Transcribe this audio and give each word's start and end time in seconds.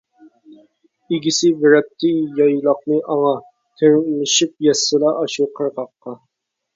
ئىگىسى 1.17 1.49
بېرەتتى 1.57 2.09
يايلاقنى 2.39 2.97
ئاڭا، 3.15 3.33
تىرمىشىپ 3.81 4.65
يەتسىلا 4.69 5.13
ئاشۇ 5.21 5.47
قىرغاققا. 5.61 6.15